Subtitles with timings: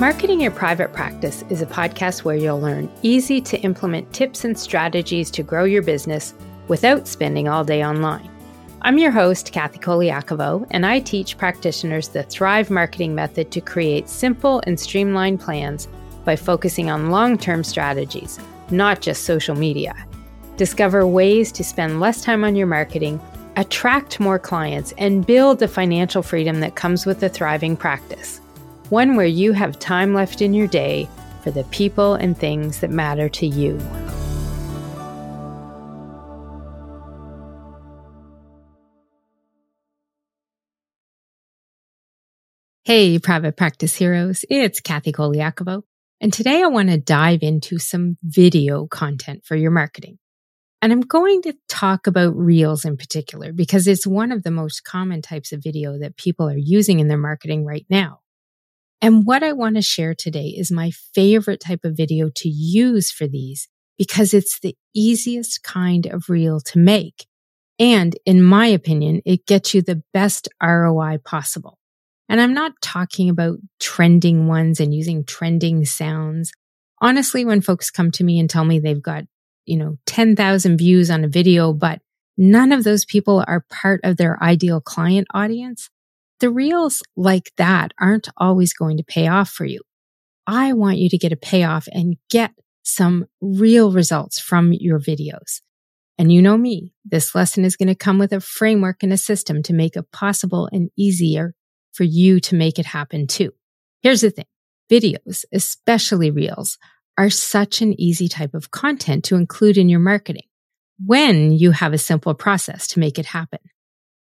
[0.00, 4.56] Marketing Your Private Practice is a podcast where you'll learn easy to implement tips and
[4.56, 6.34] strategies to grow your business
[6.68, 8.30] without spending all day online.
[8.82, 14.08] I'm your host, Kathy Koliakovo, and I teach practitioners the Thrive marketing method to create
[14.08, 15.88] simple and streamlined plans
[16.24, 18.38] by focusing on long term strategies,
[18.70, 19.96] not just social media.
[20.56, 23.20] Discover ways to spend less time on your marketing,
[23.56, 28.40] attract more clients, and build the financial freedom that comes with a thriving practice
[28.90, 31.08] one where you have time left in your day
[31.42, 33.78] for the people and things that matter to you.
[42.84, 45.82] Hey, private practice heroes, it's Kathy Koliakovo,
[46.22, 50.18] and today I want to dive into some video content for your marketing.
[50.80, 54.84] And I'm going to talk about reels in particular because it's one of the most
[54.84, 58.20] common types of video that people are using in their marketing right now.
[59.00, 63.10] And what I want to share today is my favorite type of video to use
[63.10, 67.26] for these because it's the easiest kind of reel to make.
[67.78, 71.78] And in my opinion, it gets you the best ROI possible.
[72.28, 76.52] And I'm not talking about trending ones and using trending sounds.
[77.00, 79.24] Honestly, when folks come to me and tell me they've got,
[79.64, 82.00] you know, 10,000 views on a video, but
[82.36, 85.88] none of those people are part of their ideal client audience,
[86.40, 89.80] the reels like that aren't always going to pay off for you.
[90.46, 95.60] I want you to get a payoff and get some real results from your videos.
[96.16, 99.18] And you know me, this lesson is going to come with a framework and a
[99.18, 101.54] system to make it possible and easier
[101.92, 103.52] for you to make it happen too.
[104.00, 104.46] Here's the thing.
[104.90, 106.78] Videos, especially reels,
[107.18, 110.46] are such an easy type of content to include in your marketing
[111.04, 113.60] when you have a simple process to make it happen.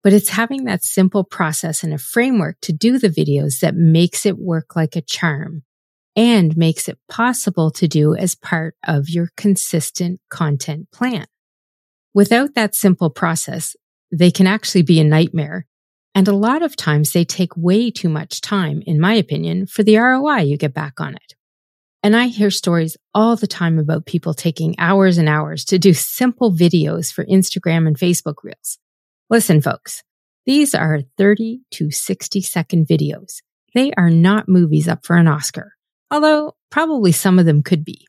[0.03, 4.25] But it's having that simple process and a framework to do the videos that makes
[4.25, 5.63] it work like a charm
[6.15, 11.25] and makes it possible to do as part of your consistent content plan.
[12.13, 13.75] Without that simple process,
[14.11, 15.65] they can actually be a nightmare.
[16.13, 19.81] And a lot of times they take way too much time, in my opinion, for
[19.81, 21.33] the ROI you get back on it.
[22.03, 25.93] And I hear stories all the time about people taking hours and hours to do
[25.93, 28.77] simple videos for Instagram and Facebook Reels.
[29.29, 30.03] Listen, folks,
[30.45, 33.41] these are 30 to 60 second videos.
[33.73, 35.73] They are not movies up for an Oscar,
[36.11, 38.07] although probably some of them could be.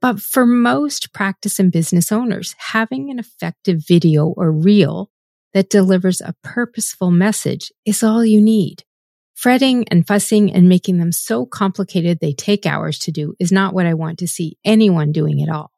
[0.00, 5.10] But for most practice and business owners, having an effective video or reel
[5.54, 8.82] that delivers a purposeful message is all you need.
[9.34, 13.74] Fretting and fussing and making them so complicated they take hours to do is not
[13.74, 15.70] what I want to see anyone doing at all.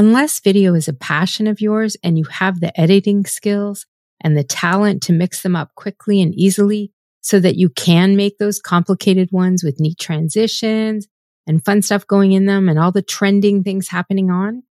[0.00, 3.84] Unless video is a passion of yours and you have the editing skills
[4.18, 6.90] and the talent to mix them up quickly and easily
[7.20, 11.06] so that you can make those complicated ones with neat transitions
[11.46, 14.62] and fun stuff going in them and all the trending things happening on.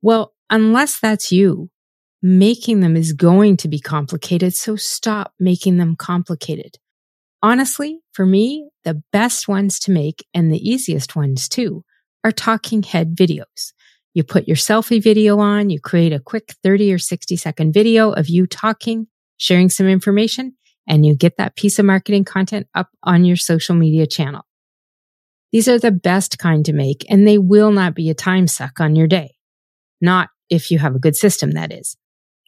[0.00, 1.70] Well, unless that's you,
[2.22, 4.54] making them is going to be complicated.
[4.54, 6.78] So stop making them complicated.
[7.42, 11.84] Honestly, for me, the best ones to make and the easiest ones too
[12.22, 13.72] are talking head videos.
[14.18, 18.10] You put your selfie video on, you create a quick 30 or 60 second video
[18.10, 19.06] of you talking,
[19.36, 20.56] sharing some information,
[20.88, 24.42] and you get that piece of marketing content up on your social media channel.
[25.52, 28.80] These are the best kind to make, and they will not be a time suck
[28.80, 29.36] on your day.
[30.00, 31.96] Not if you have a good system, that is.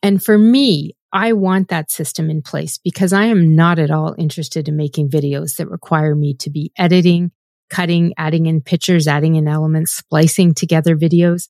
[0.02, 4.16] And for me, I want that system in place because I am not at all
[4.18, 7.30] interested in making videos that require me to be editing,
[7.70, 11.46] cutting, adding in pictures, adding in elements, splicing together videos.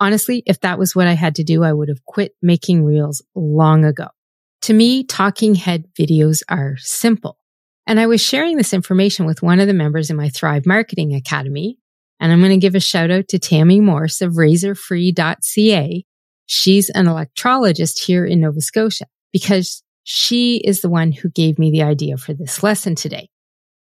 [0.00, 3.22] Honestly, if that was what I had to do, I would have quit making reels
[3.34, 4.08] long ago.
[4.62, 7.38] To me, talking head videos are simple.
[7.86, 11.14] And I was sharing this information with one of the members in my Thrive Marketing
[11.14, 11.78] Academy.
[12.18, 16.04] And I'm going to give a shout out to Tammy Morse of razorfree.ca.
[16.46, 21.70] She's an electrologist here in Nova Scotia because she is the one who gave me
[21.70, 23.28] the idea for this lesson today.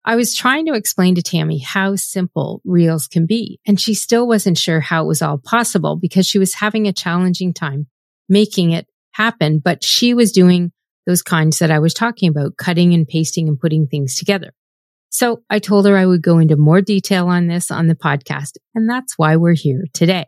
[0.03, 4.27] I was trying to explain to Tammy how simple reels can be, and she still
[4.27, 7.87] wasn't sure how it was all possible because she was having a challenging time
[8.27, 10.71] making it happen, but she was doing
[11.05, 14.53] those kinds that I was talking about, cutting and pasting and putting things together.
[15.09, 18.53] So I told her I would go into more detail on this on the podcast,
[18.73, 20.25] and that's why we're here today.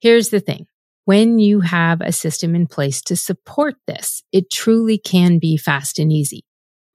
[0.00, 0.66] Here's the thing.
[1.06, 5.98] When you have a system in place to support this, it truly can be fast
[5.98, 6.44] and easy.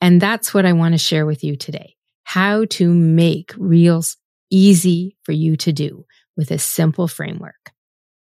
[0.02, 1.96] And that's what I want to share with you today
[2.30, 4.16] how to make reels
[4.52, 6.06] easy for you to do
[6.38, 7.72] with a simple framework.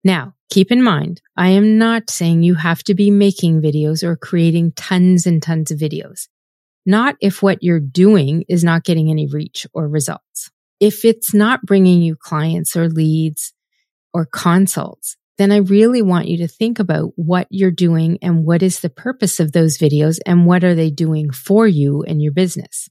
[0.04, 4.14] Now, keep in mind, I am not saying you have to be making videos or
[4.14, 6.28] creating tons and tons of videos.
[6.86, 10.52] Not if what you're doing is not getting any reach or results.
[10.78, 13.52] If it's not bringing you clients or leads
[14.14, 18.62] or consults, then I really want you to think about what you're doing and what
[18.62, 22.32] is the purpose of those videos and what are they doing for you and your
[22.32, 22.88] business.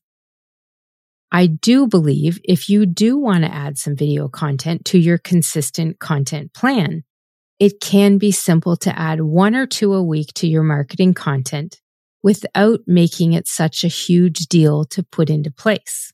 [1.35, 5.99] I do believe if you do want to add some video content to your consistent
[5.99, 7.03] content plan,
[7.59, 11.81] it can be simple to add one or two a week to your marketing content
[12.23, 16.13] without making it such a huge deal to put into place.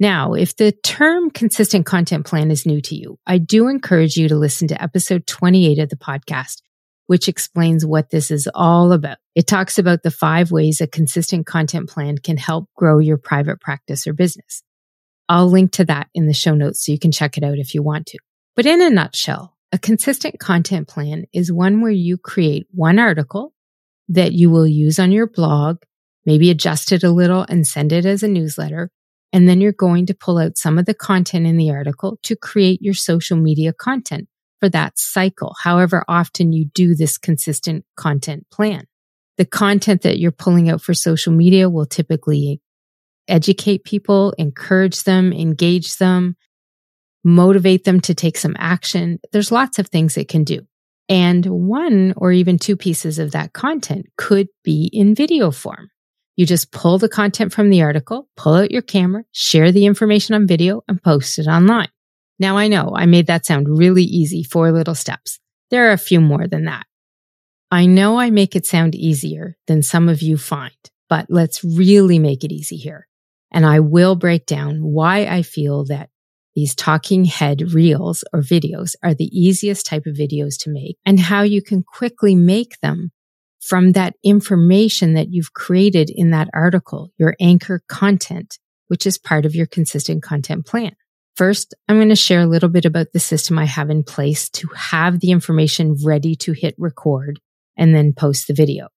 [0.00, 4.28] Now, if the term consistent content plan is new to you, I do encourage you
[4.28, 6.62] to listen to episode 28 of the podcast,
[7.06, 9.18] which explains what this is all about.
[9.34, 13.60] It talks about the five ways a consistent content plan can help grow your private
[13.60, 14.62] practice or business.
[15.28, 17.74] I'll link to that in the show notes so you can check it out if
[17.74, 18.18] you want to.
[18.56, 23.52] But in a nutshell, a consistent content plan is one where you create one article
[24.08, 25.78] that you will use on your blog,
[26.26, 28.90] maybe adjust it a little and send it as a newsletter.
[29.32, 32.36] And then you're going to pull out some of the content in the article to
[32.36, 34.28] create your social media content
[34.60, 38.86] for that cycle, however often you do this consistent content plan.
[39.36, 42.60] The content that you're pulling out for social media will typically
[43.26, 46.36] educate people, encourage them, engage them,
[47.24, 49.18] motivate them to take some action.
[49.32, 50.60] There's lots of things it can do.
[51.08, 55.90] And one or even two pieces of that content could be in video form.
[56.36, 60.34] You just pull the content from the article, pull out your camera, share the information
[60.34, 61.88] on video and post it online.
[62.38, 65.38] Now I know I made that sound really easy, four little steps.
[65.70, 66.86] There are a few more than that.
[67.70, 70.74] I know I make it sound easier than some of you find,
[71.08, 73.08] but let's really make it easy here.
[73.52, 76.10] And I will break down why I feel that
[76.54, 81.18] these talking head reels or videos are the easiest type of videos to make and
[81.18, 83.10] how you can quickly make them
[83.60, 88.58] from that information that you've created in that article, your anchor content,
[88.88, 90.94] which is part of your consistent content plan.
[91.36, 94.48] First, I'm going to share a little bit about the system I have in place
[94.50, 97.40] to have the information ready to hit record
[97.76, 98.88] and then post the video.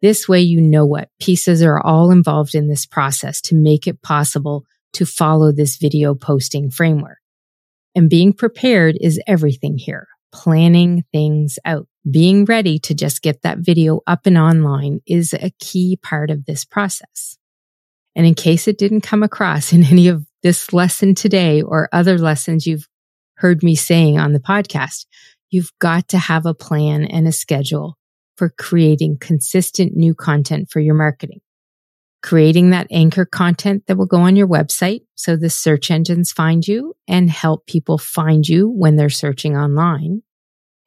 [0.00, 4.02] This way, you know what pieces are all involved in this process to make it
[4.02, 7.18] possible to follow this video posting framework.
[7.94, 10.06] And being prepared is everything here.
[10.32, 11.88] Planning things out.
[12.08, 16.46] Being ready to just get that video up and online is a key part of
[16.46, 17.36] this process.
[18.14, 22.18] And in case it didn't come across in any of this lesson today or other
[22.18, 22.88] lessons you've
[23.36, 25.06] heard me saying on the podcast,
[25.50, 27.96] you've got to have a plan and a schedule
[28.36, 31.40] for creating consistent new content for your marketing
[32.22, 36.66] creating that anchor content that will go on your website so the search engines find
[36.66, 40.22] you and help people find you when they're searching online.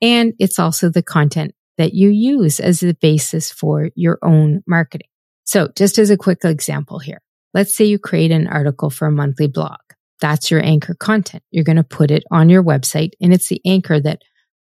[0.02, 5.08] And it's also the content that you use as the basis for your own marketing.
[5.44, 7.22] So just as a quick example here,
[7.54, 9.78] let's say you create an article for a monthly blog.
[10.22, 11.44] That's your anchor content.
[11.52, 14.22] You're going to put it on your website and it's the anchor that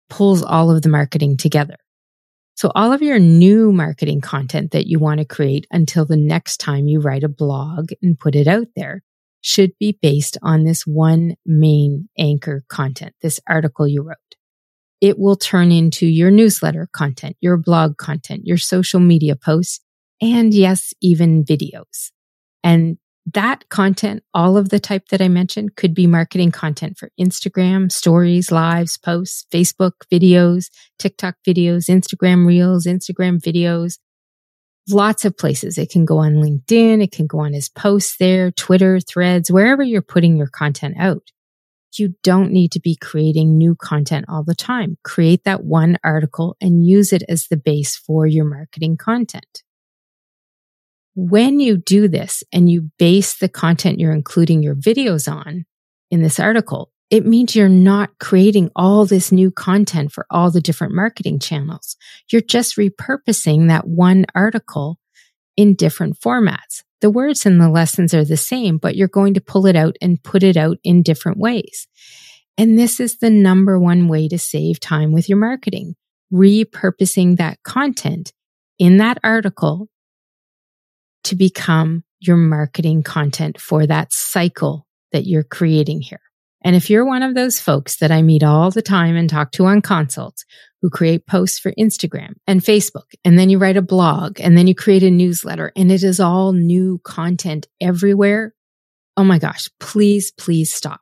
[0.10, 1.78] pulls all of the marketing together.
[2.56, 6.58] So all of your new marketing content that you want to create until the next
[6.58, 9.04] time you write a blog and put it out there
[9.42, 14.18] should be based on this one main anchor content, this article you wrote.
[15.00, 19.80] It will turn into your newsletter content, your blog content, your social media posts,
[20.20, 22.10] and yes, even videos.
[22.64, 22.98] And
[23.34, 27.92] that content, all of the type that I mentioned could be marketing content for Instagram,
[27.92, 33.98] stories, lives, posts, Facebook videos, TikTok videos, Instagram reels, Instagram videos,
[34.90, 35.78] lots of places.
[35.78, 37.04] It can go on LinkedIn.
[37.04, 41.32] It can go on as posts there, Twitter, threads, wherever you're putting your content out.
[41.98, 44.98] You don't need to be creating new content all the time.
[45.04, 49.64] Create that one article and use it as the base for your marketing content.
[51.20, 55.66] When you do this and you base the content you're including your videos on
[56.12, 60.62] in this article, it means you're not creating all this new content for all the
[60.62, 61.96] different marketing channels.
[62.32, 65.00] You're just repurposing that one article
[65.56, 66.84] in different formats.
[67.02, 69.96] The words and the lessons are the same, but you're going to pull it out
[70.00, 71.88] and put it out in different ways.
[72.60, 75.96] And this is the number one way to save time with your marketing,
[76.32, 78.34] repurposing that content
[78.78, 79.90] in that article
[81.28, 86.22] to become your marketing content for that cycle that you're creating here.
[86.64, 89.52] And if you're one of those folks that I meet all the time and talk
[89.54, 90.44] to on consults
[90.82, 94.68] who create posts for Instagram and Facebook, and then you write a blog and then
[94.68, 98.54] you create a newsletter and it is all new content everywhere.
[99.16, 101.02] Oh my gosh, please, please stop.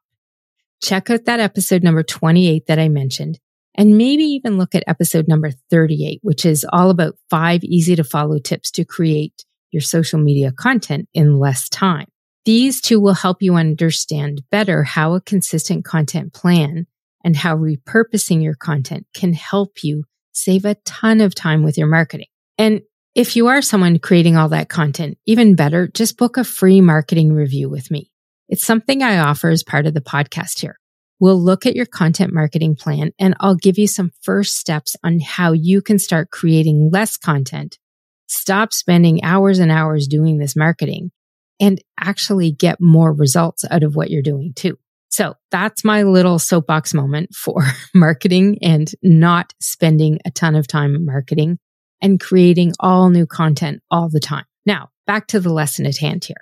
[0.81, 3.39] Check out that episode number 28 that I mentioned
[3.75, 8.03] and maybe even look at episode number 38, which is all about five easy to
[8.03, 12.07] follow tips to create your social media content in less time.
[12.45, 16.85] These two will help you understand better how a consistent content plan
[17.23, 21.87] and how repurposing your content can help you save a ton of time with your
[21.87, 22.27] marketing.
[22.57, 22.81] And
[23.15, 27.33] if you are someone creating all that content, even better, just book a free marketing
[27.33, 28.11] review with me.
[28.47, 30.77] It's something I offer as part of the podcast here.
[31.19, 35.19] We'll look at your content marketing plan and I'll give you some first steps on
[35.19, 37.79] how you can start creating less content,
[38.27, 41.11] stop spending hours and hours doing this marketing
[41.59, 44.77] and actually get more results out of what you're doing too.
[45.09, 47.63] So that's my little soapbox moment for
[47.93, 51.57] marketing and not spending a ton of time marketing
[52.01, 54.45] and creating all new content all the time.
[54.65, 56.35] Now back to the lesson at hand here.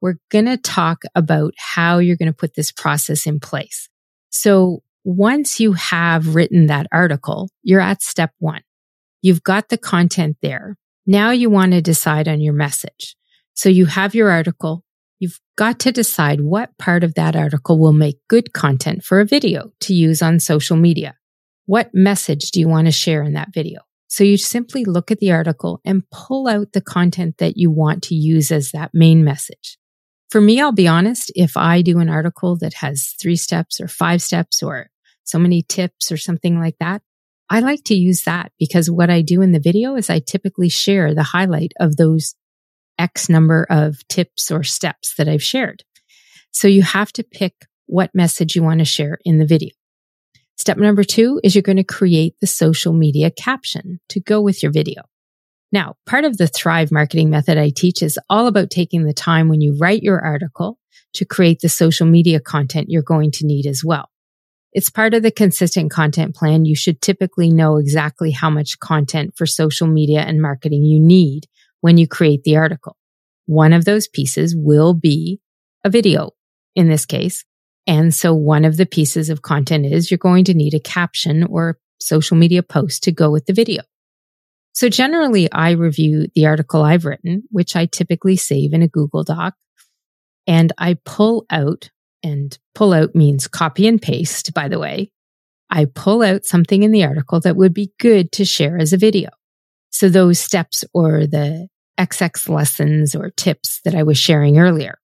[0.00, 3.88] We're going to talk about how you're going to put this process in place.
[4.30, 8.62] So once you have written that article, you're at step one.
[9.22, 10.76] You've got the content there.
[11.10, 13.16] Now you want to decide on your message.
[13.54, 14.84] So you have your article.
[15.18, 19.24] You've got to decide what part of that article will make good content for a
[19.24, 21.16] video to use on social media.
[21.64, 23.80] What message do you want to share in that video?
[24.08, 28.02] So you simply look at the article and pull out the content that you want
[28.04, 29.78] to use as that main message.
[30.28, 33.88] For me, I'll be honest, if I do an article that has three steps or
[33.88, 34.90] five steps or
[35.24, 37.00] so many tips or something like that,
[37.50, 40.68] I like to use that because what I do in the video is I typically
[40.68, 42.34] share the highlight of those
[42.98, 45.84] X number of tips or steps that I've shared.
[46.50, 47.54] So you have to pick
[47.86, 49.70] what message you want to share in the video.
[50.56, 54.62] Step number two is you're going to create the social media caption to go with
[54.62, 55.02] your video.
[55.70, 59.48] Now, part of the Thrive marketing method I teach is all about taking the time
[59.48, 60.78] when you write your article
[61.14, 64.10] to create the social media content you're going to need as well.
[64.72, 66.64] It's part of the consistent content plan.
[66.64, 71.44] You should typically know exactly how much content for social media and marketing you need
[71.80, 72.96] when you create the article.
[73.46, 75.40] One of those pieces will be
[75.84, 76.32] a video
[76.74, 77.44] in this case.
[77.86, 81.44] And so one of the pieces of content is you're going to need a caption
[81.44, 83.82] or social media post to go with the video.
[84.72, 89.24] So generally I review the article I've written, which I typically save in a Google
[89.24, 89.54] Doc
[90.46, 91.90] and I pull out
[92.22, 95.10] and pull out means copy and paste, by the way.
[95.70, 98.96] I pull out something in the article that would be good to share as a
[98.96, 99.30] video.
[99.90, 104.98] So those steps or the XX lessons or tips that I was sharing earlier.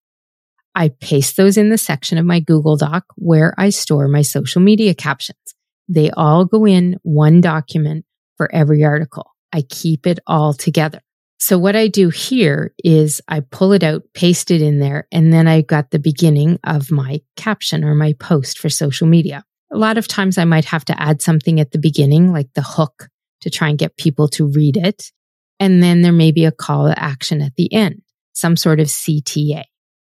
[0.73, 4.61] I paste those in the section of my Google Doc where I store my social
[4.61, 5.39] media captions.
[5.87, 8.05] They all go in one document
[8.37, 9.31] for every article.
[9.53, 11.01] I keep it all together.
[11.37, 15.33] So what I do here is I pull it out, paste it in there, and
[15.33, 19.43] then I've got the beginning of my caption or my post for social media.
[19.71, 22.61] A lot of times I might have to add something at the beginning, like the
[22.61, 23.09] hook
[23.41, 25.11] to try and get people to read it.
[25.59, 28.01] And then there may be a call to action at the end,
[28.33, 29.63] some sort of CTA.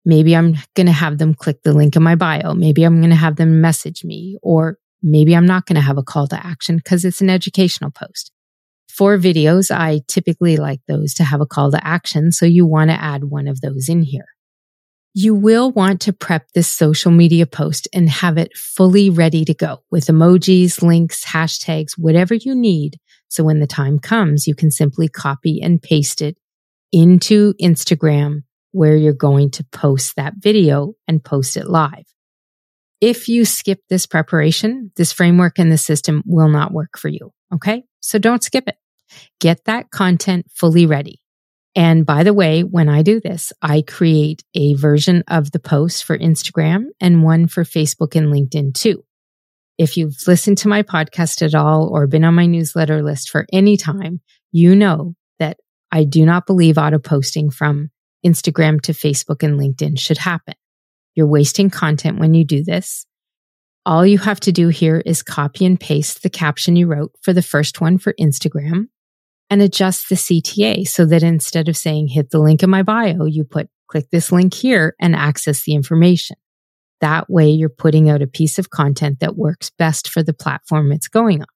[0.04, 2.54] Maybe I'm going to have them click the link in my bio.
[2.54, 5.98] Maybe I'm going to have them message me or maybe I'm not going to have
[5.98, 8.30] a call to action because it's an educational post.
[8.96, 12.30] For videos, I typically like those to have a call to action.
[12.30, 14.26] So you want to add one of those in here.
[15.14, 19.54] You will want to prep this social media post and have it fully ready to
[19.54, 22.98] go with emojis, links, hashtags, whatever you need
[23.34, 26.38] so when the time comes, you can simply copy and paste it
[26.92, 32.04] into Instagram where you're going to post that video and post it live.
[33.00, 37.32] If you skip this preparation, this framework and the system will not work for you.
[37.52, 37.82] Okay.
[37.98, 38.76] So don't skip it.
[39.40, 41.20] Get that content fully ready.
[41.76, 46.04] And by the way, when I do this, I create a version of the post
[46.04, 49.04] for Instagram and one for Facebook and LinkedIn too.
[49.76, 53.44] If you've listened to my podcast at all or been on my newsletter list for
[53.52, 54.20] any time,
[54.52, 55.58] you know that
[55.90, 57.90] I do not believe auto posting from
[58.24, 60.54] Instagram to Facebook and LinkedIn should happen.
[61.16, 63.04] You're wasting content when you do this.
[63.84, 67.32] All you have to do here is copy and paste the caption you wrote for
[67.32, 68.88] the first one for Instagram
[69.54, 73.24] and adjust the CTA so that instead of saying hit the link in my bio,
[73.24, 76.36] you put click this link here and access the information.
[77.00, 80.90] That way you're putting out a piece of content that works best for the platform
[80.90, 81.46] it's going on.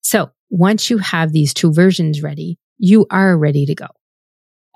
[0.00, 3.88] So once you have these two versions ready, you are ready to go.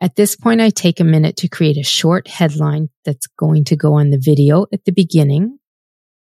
[0.01, 3.77] At this point, I take a minute to create a short headline that's going to
[3.77, 5.59] go on the video at the beginning.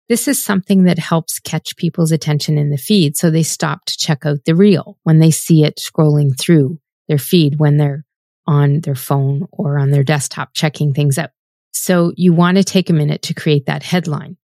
[0.10, 3.98] This is something that helps catch people's attention in the feed so they stop to
[3.98, 8.06] check out the reel when they see it scrolling through their feed when they're
[8.46, 11.30] on their phone or on their desktop checking things out.
[11.72, 14.38] So you want to take a minute to create that headline.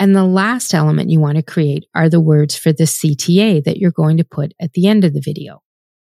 [0.00, 3.78] And the last element you want to create are the words for the CTA that
[3.78, 5.62] you're going to put at the end of the video.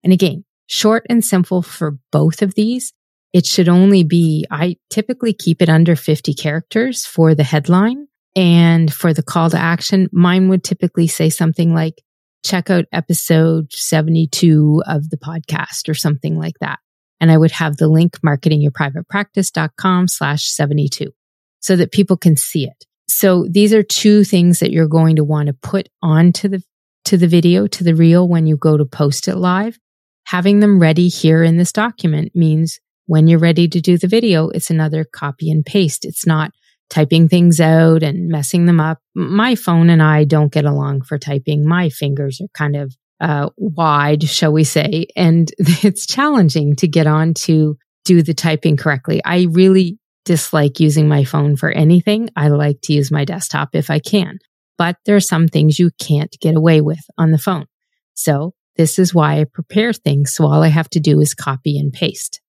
[0.04, 2.94] And again, short and simple for both of these.
[3.34, 8.08] it should only be, I typically keep it under 50 characters for the headline.
[8.36, 12.02] And for the call to action, mine would typically say something like,
[12.44, 16.80] check out episode 72 of the podcast or something like that.
[17.20, 21.12] And I would have the link marketingyourprivatepractice.com slash 72
[21.60, 22.86] so that people can see it.
[23.08, 26.64] So these are two things that you're going to want to put onto the,
[27.06, 29.78] to the video, to the reel when you go to post it live.
[30.26, 34.50] Having them ready here in this document means when you're ready to do the video,
[34.50, 36.06] it's another copy and paste.
[36.06, 36.52] It's not
[36.92, 39.00] typing things out and messing them up.
[39.16, 41.66] My phone and I don't get along for typing.
[41.66, 47.08] My fingers are kind of uh, wide, shall we say, and it's challenging to get
[47.08, 49.22] on to do the typing correctly.
[49.24, 52.30] I really dislike using my phone for anything.
[52.36, 54.40] I like to use my desktop if I can,
[54.78, 57.66] but there are some things you can't get away with on the phone.
[58.16, 60.34] So this is why I prepare things.
[60.34, 62.41] So all I have to do is copy and paste.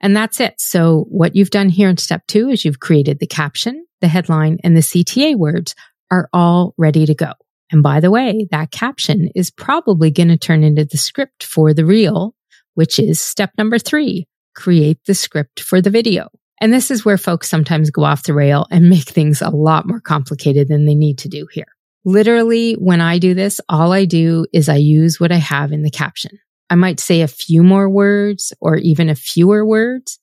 [0.00, 0.54] And that's it.
[0.58, 4.58] So what you've done here in step two is you've created the caption, the headline,
[4.62, 5.74] and the CTA words
[6.10, 7.32] are all ready to go.
[7.72, 11.74] And by the way, that caption is probably going to turn into the script for
[11.74, 12.34] the reel,
[12.74, 16.28] which is step number three, create the script for the video.
[16.60, 19.86] And this is where folks sometimes go off the rail and make things a lot
[19.86, 21.66] more complicated than they need to do here.
[22.04, 25.82] Literally, when I do this, all I do is I use what I have in
[25.82, 26.38] the caption.
[26.68, 30.18] I might say a few more words or even a fewer words,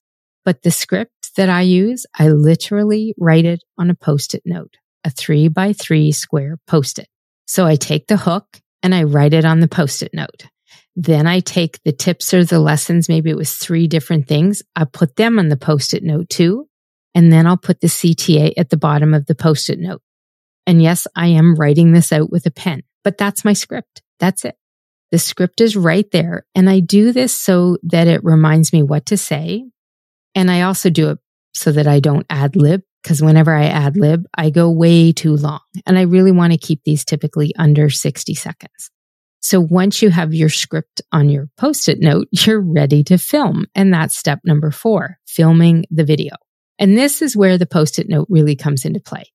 [0.45, 5.09] but the script that I use, I literally write it on a post-it note, a
[5.09, 7.07] three by three square post-it.
[7.45, 10.47] So I take the hook and I write it on the post-it note.
[10.95, 13.09] Then I take the tips or the lessons.
[13.09, 14.61] Maybe it was three different things.
[14.75, 16.67] I put them on the post-it note too.
[17.15, 20.01] And then I'll put the CTA at the bottom of the post-it note.
[20.65, 24.01] And yes, I am writing this out with a pen, but that's my script.
[24.19, 24.55] That's it.
[25.13, 26.43] The script is right there.
[26.55, 29.63] And I do this so that it reminds me what to say.
[30.33, 31.19] And I also do it
[31.53, 35.35] so that I don't ad lib because whenever I ad lib, I go way too
[35.35, 38.89] long and I really want to keep these typically under 60 seconds.
[39.39, 43.67] So once you have your script on your post it note, you're ready to film.
[43.75, 46.33] And that's step number four, filming the video.
[46.79, 49.25] And this is where the post it note really comes into play.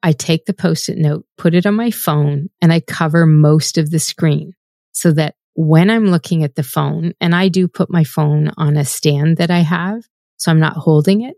[0.00, 3.78] I take the post it note, put it on my phone, and I cover most
[3.78, 4.52] of the screen
[4.94, 8.76] so that when I'm looking at the phone, and I do put my phone on
[8.76, 10.02] a stand that I have,
[10.36, 11.36] so I'm not holding it.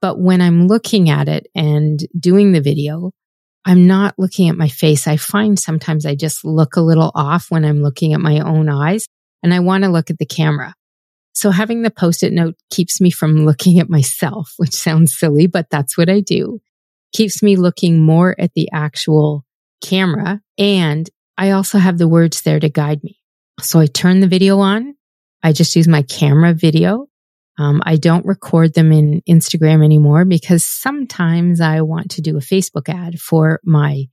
[0.00, 3.12] But when I'm looking at it and doing the video,
[3.64, 5.06] I'm not looking at my face.
[5.06, 8.68] I find sometimes I just look a little off when I'm looking at my own
[8.68, 9.06] eyes
[9.42, 10.74] and I want to look at the camera.
[11.34, 15.70] So having the post-it note keeps me from looking at myself, which sounds silly, but
[15.70, 16.60] that's what I do.
[17.12, 19.44] Keeps me looking more at the actual
[19.80, 23.18] camera and I also have the words there to guide me.
[23.60, 24.94] So I turn the video on.
[25.42, 27.08] I just use my camera video.
[27.58, 32.40] Um, I don't record them in Instagram anymore because sometimes I want to do a
[32.40, 34.06] Facebook ad for my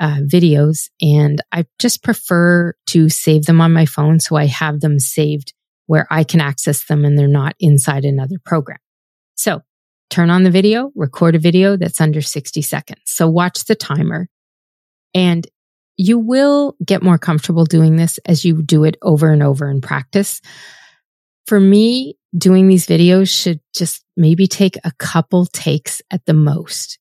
[0.00, 4.80] uh, videos and I just prefer to save them on my phone so I have
[4.80, 5.52] them saved
[5.86, 8.78] where I can access them and they're not inside another program.
[9.34, 9.62] So
[10.10, 13.02] turn on the video, record a video that's under 60 seconds.
[13.04, 14.28] So watch the timer
[15.14, 15.46] and
[15.96, 19.80] you will get more comfortable doing this as you do it over and over in
[19.80, 20.40] practice.
[21.46, 26.98] For me, doing these videos should just maybe take a couple takes at the most.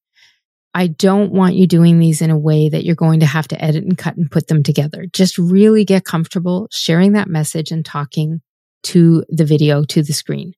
[0.76, 3.64] I don't want you doing these in a way that you're going to have to
[3.64, 5.06] edit and cut and put them together.
[5.12, 8.42] Just really get comfortable sharing that message and talking
[8.84, 10.54] to the video, to the screen.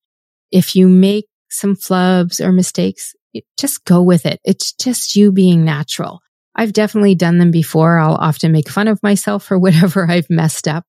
[0.52, 3.13] If you make some flubs or mistakes,
[3.60, 4.39] just go with it.
[4.45, 6.21] It's just you being natural.
[6.55, 7.99] I've definitely done them before.
[7.99, 10.85] I'll often make fun of myself for whatever I've messed up,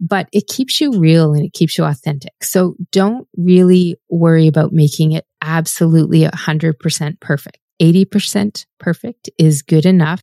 [0.00, 2.32] but it keeps you real and it keeps you authentic.
[2.42, 7.58] So don't really worry about making it absolutely 100% perfect.
[7.80, 10.22] 80% perfect is good enough.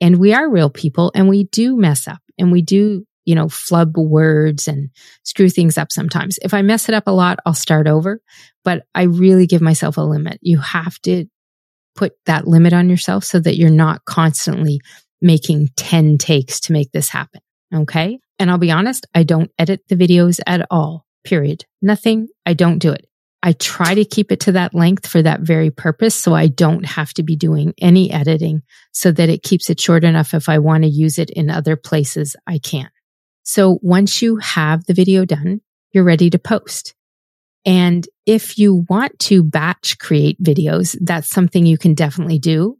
[0.00, 3.48] And we are real people and we do mess up and we do, you know,
[3.48, 4.90] flub words and
[5.22, 6.38] screw things up sometimes.
[6.42, 8.20] If I mess it up a lot, I'll start over,
[8.64, 10.38] but I really give myself a limit.
[10.42, 11.26] You have to
[11.96, 14.80] put that limit on yourself so that you're not constantly
[15.20, 17.40] making 10 takes to make this happen.
[17.74, 18.18] Okay.
[18.38, 21.64] And I'll be honest, I don't edit the videos at all, period.
[21.82, 22.28] Nothing.
[22.44, 23.06] I don't do it.
[23.42, 26.14] I try to keep it to that length for that very purpose.
[26.14, 30.04] So I don't have to be doing any editing so that it keeps it short
[30.04, 30.34] enough.
[30.34, 32.90] If I want to use it in other places, I can.
[33.44, 35.60] So once you have the video done,
[35.92, 36.94] you're ready to post.
[37.66, 42.78] And if you want to batch create videos, that's something you can definitely do.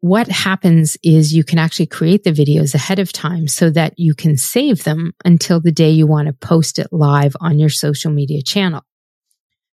[0.00, 4.14] What happens is you can actually create the videos ahead of time so that you
[4.14, 8.12] can save them until the day you want to post it live on your social
[8.12, 8.82] media channel.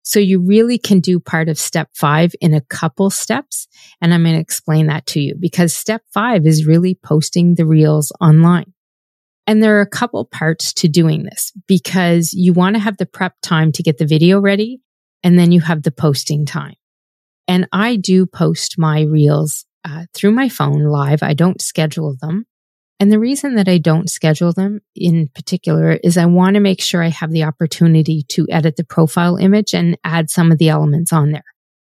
[0.04, 3.68] So you really can do part of step five in a couple steps.
[4.02, 7.66] And I'm going to explain that to you because step five is really posting the
[7.66, 8.73] reels online.
[9.46, 13.06] And there are a couple parts to doing this because you want to have the
[13.06, 14.82] prep time to get the video ready
[15.24, 16.76] and then you have the posting time.
[17.48, 21.24] And I do post my reels uh, through my phone live.
[21.24, 22.46] I don't schedule them.
[23.00, 26.80] And the reason that I don't schedule them in particular is I want to make
[26.80, 30.70] sure I have the opportunity to edit the profile image and add some of the
[30.70, 31.44] elements on there.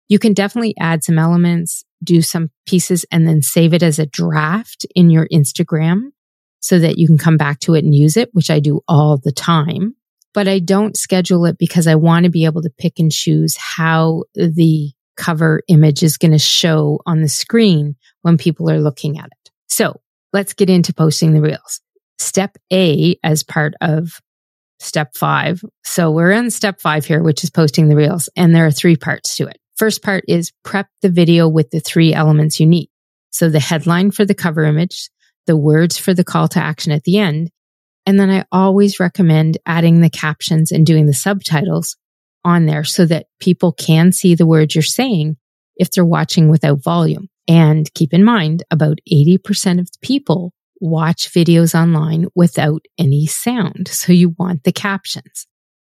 [0.09, 4.05] You can definitely add some elements, do some pieces, and then save it as a
[4.05, 6.09] draft in your Instagram
[6.65, 9.19] so that you can come back to it and use it, which I do all
[9.23, 9.95] the time.
[10.33, 13.55] But I don't schedule it because I want to be able to pick and choose
[13.55, 19.19] how the cover image is going to show on the screen when people are looking
[19.19, 19.51] at it.
[19.67, 20.01] So
[20.33, 21.81] let's get into posting the reels.
[22.17, 24.19] Step A as part of
[24.79, 25.63] step five.
[25.83, 28.27] So we're in step five here, which is posting the reels.
[28.35, 29.59] And there are three parts to it.
[29.75, 32.89] First part is prep the video with the three elements you need.
[33.29, 35.09] So the headline for the cover image,
[35.47, 37.51] the words for the call to action at the end.
[38.05, 41.97] And then I always recommend adding the captions and doing the subtitles
[42.43, 45.37] on there so that people can see the words you're saying
[45.75, 47.27] if they're watching without volume.
[47.47, 53.87] And keep in mind, about 80% of people watch videos online without any sound.
[53.87, 55.47] So you want the captions.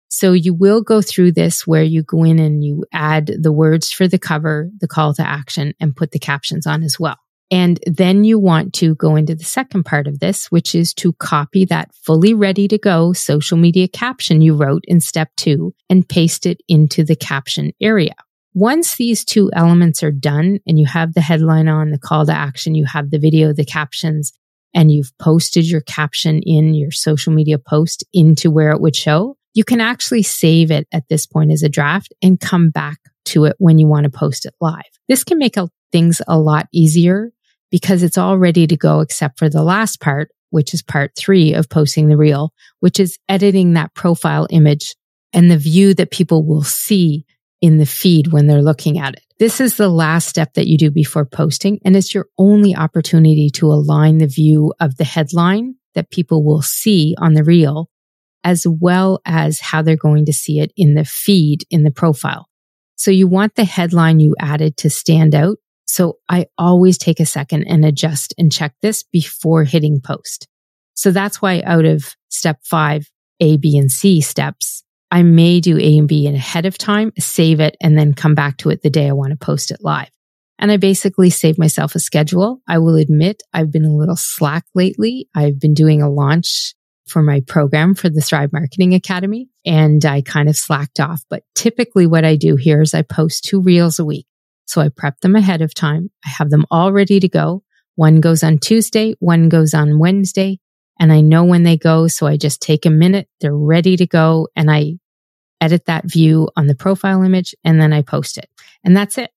[0.10, 3.92] So you will go through this where you go in and you add the words
[3.92, 7.18] for the cover, the call to action, and put the captions on as well.
[7.50, 11.14] And then you want to go into the second part of this, which is to
[11.14, 16.08] copy that fully ready to go social media caption you wrote in step two and
[16.08, 18.16] paste it into the caption area.
[18.54, 22.34] Once these two elements are done and you have the headline on, the call to
[22.34, 24.34] action, you have the video, the captions,
[24.74, 29.38] and you've posted your caption in your social media post into where it would show,
[29.54, 33.46] you can actually save it at this point as a draft and come back to
[33.46, 34.84] it when you want to post it live.
[35.08, 35.56] This can make
[35.92, 37.32] things a lot easier
[37.72, 41.54] because it's all ready to go except for the last part, which is part three
[41.54, 44.96] of posting the reel, which is editing that profile image
[45.34, 47.26] and the view that people will see
[47.62, 49.24] in the feed when they're looking at it.
[49.40, 53.50] This is the last step that you do before posting, and it's your only opportunity
[53.56, 57.90] to align the view of the headline that people will see on the reel,
[58.44, 62.48] as well as how they're going to see it in the feed in the profile.
[62.96, 65.58] So you want the headline you added to stand out.
[65.88, 70.47] So I always take a second and adjust and check this before hitting post.
[70.93, 75.78] So that's why out of step five, A, B, and C steps, I may do
[75.78, 78.89] A and B ahead of time, save it, and then come back to it the
[78.89, 80.10] day I want to post it live.
[80.60, 82.62] And I basically save myself a schedule.
[82.67, 85.30] I will admit I've been a little slack lately.
[85.36, 86.73] I've been doing a launch
[87.08, 91.21] for my program for the Thrive Marketing Academy and I kind of slacked off.
[91.30, 94.26] But typically what I do here is I post two reels a week.
[94.68, 96.12] So I prep them ahead of time.
[96.26, 97.64] I have them all ready to go.
[97.96, 100.60] One goes on Tuesday, one goes on Wednesday,
[101.00, 102.08] and I know when they go.
[102.08, 103.28] So I just take a minute.
[103.42, 105.00] They're ready to go and I
[105.62, 108.50] edit that view on the profile image and then I post it.
[108.84, 109.32] And that's it.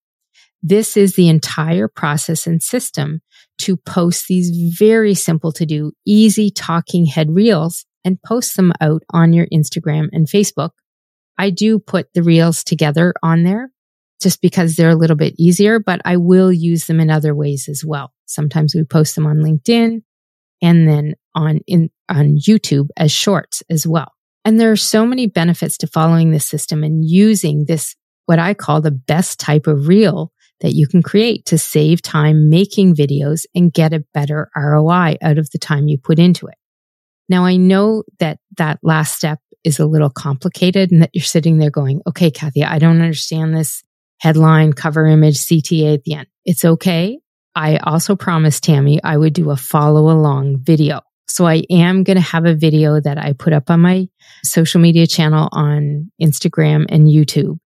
[0.62, 3.22] This is the entire process and system
[3.60, 9.02] to post these very simple to do, easy talking head reels and post them out
[9.10, 10.70] on your Instagram and Facebook.
[11.38, 13.70] I do put the reels together on there
[14.20, 17.68] just because they're a little bit easier, but I will use them in other ways
[17.68, 18.12] as well.
[18.26, 20.02] Sometimes we post them on LinkedIn
[20.62, 24.12] and then on in, on YouTube as shorts as well.
[24.44, 27.94] And there are so many benefits to following this system and using this,
[28.26, 32.50] what I call the best type of reel that you can create to save time
[32.50, 36.54] making videos and get a better ROI out of the time you put into it.
[37.28, 41.58] Now, I know that that last step is a little complicated and that you're sitting
[41.58, 43.82] there going, okay, Kathy, I don't understand this
[44.20, 46.28] headline, cover image, CTA at the end.
[46.44, 47.18] It's okay.
[47.54, 51.00] I also promised Tammy I would do a follow along video.
[51.26, 54.08] So I am going to have a video that I put up on my
[54.42, 57.58] social media channel on Instagram and YouTube.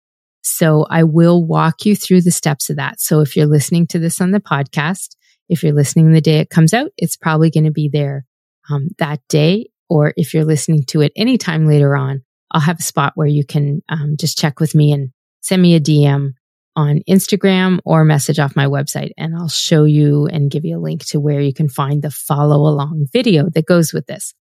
[0.42, 3.00] So I will walk you through the steps of that.
[3.00, 5.16] So if you're listening to this on the podcast,
[5.48, 8.26] if you're listening the day it comes out, it's probably going to be there
[8.70, 9.70] um, that day.
[9.88, 13.44] Or if you're listening to it anytime later on, I'll have a spot where you
[13.44, 16.32] can um, just check with me and send me a DM
[16.76, 20.80] on Instagram or message off my website and I'll show you and give you a
[20.80, 24.34] link to where you can find the follow along video that goes with this.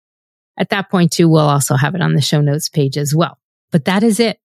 [0.58, 3.38] At that point too, we'll also have it on the show notes page as well.
[3.70, 4.38] But that is it.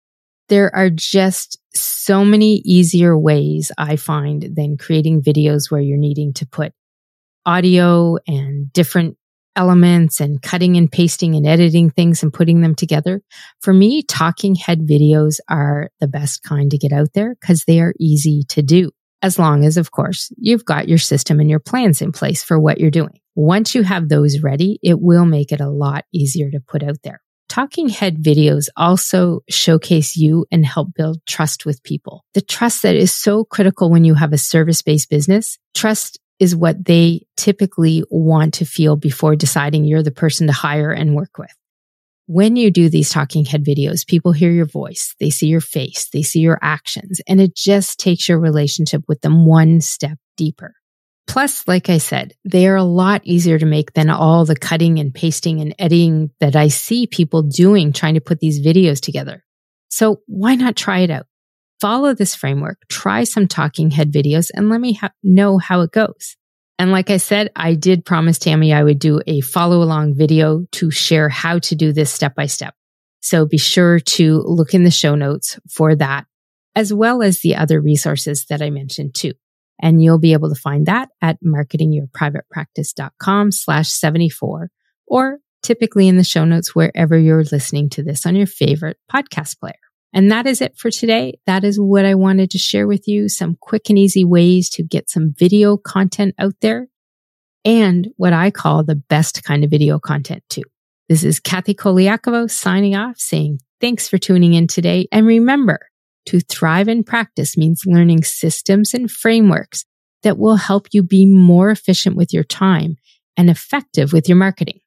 [0.48, 6.32] There are just so many easier ways I find than creating videos where you're needing
[6.34, 6.72] to put
[7.44, 9.16] audio and different
[9.56, 13.22] elements and cutting and pasting and editing things and putting them together.
[13.60, 17.80] For me, talking head videos are the best kind to get out there because they
[17.80, 18.90] are easy to do.
[19.22, 22.60] As long as, of course, you've got your system and your plans in place for
[22.60, 23.18] what you're doing.
[23.34, 26.98] Once you have those ready, it will make it a lot easier to put out
[27.02, 27.20] there.
[27.48, 32.24] Talking head videos also showcase you and help build trust with people.
[32.34, 35.58] The trust that is so critical when you have a service based business.
[35.74, 40.90] Trust is what they typically want to feel before deciding you're the person to hire
[40.92, 41.52] and work with.
[42.26, 46.08] When you do these talking head videos, people hear your voice, they see your face,
[46.12, 50.74] they see your actions, and it just takes your relationship with them one step deeper.
[51.28, 54.98] Plus, like I said, they are a lot easier to make than all the cutting
[54.98, 59.44] and pasting and editing that I see people doing trying to put these videos together.
[59.88, 61.26] So why not try it out?
[61.80, 65.92] Follow this framework, try some talking head videos and let me ha- know how it
[65.92, 66.36] goes.
[66.78, 70.66] And like I said, I did promise Tammy I would do a follow along video
[70.72, 72.74] to share how to do this step by step.
[73.20, 76.26] So be sure to look in the show notes for that,
[76.74, 79.32] as well as the other resources that I mentioned too.
[79.80, 84.70] And you'll be able to find that at marketingyourprivatepractice.com slash 74
[85.06, 89.58] or typically in the show notes wherever you're listening to this on your favorite podcast
[89.58, 89.74] player.
[90.16, 91.38] And that is it for today.
[91.44, 93.28] That is what I wanted to share with you.
[93.28, 96.88] Some quick and easy ways to get some video content out there
[97.66, 100.62] and what I call the best kind of video content too.
[101.10, 105.06] This is Kathy Koliakovo signing off saying thanks for tuning in today.
[105.12, 105.80] And remember
[106.26, 109.84] to thrive in practice means learning systems and frameworks
[110.22, 112.96] that will help you be more efficient with your time
[113.36, 114.80] and effective with your marketing.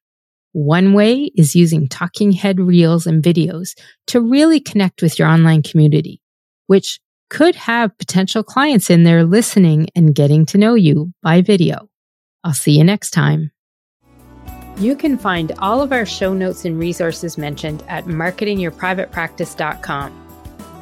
[0.52, 5.62] One way is using talking head reels and videos to really connect with your online
[5.62, 6.20] community,
[6.66, 11.88] which could have potential clients in there listening and getting to know you by video.
[12.42, 13.52] I'll see you next time.
[14.78, 20.26] You can find all of our show notes and resources mentioned at marketingyourprivatepractice.com.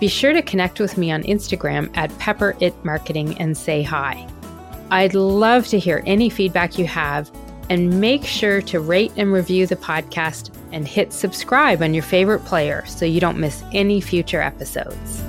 [0.00, 4.26] Be sure to connect with me on Instagram at pepperitmarketing and say hi.
[4.90, 7.30] I'd love to hear any feedback you have
[7.70, 12.44] and make sure to rate and review the podcast and hit subscribe on your favorite
[12.44, 15.22] player so you don't miss any future episodes.